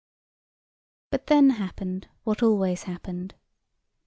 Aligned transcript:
But 1.11 1.27
then 1.27 1.51
happened 1.51 2.07
what 2.23 2.41
always 2.41 2.85
happened. 2.85 3.35